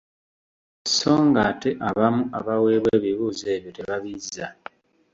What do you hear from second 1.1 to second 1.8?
ng’ate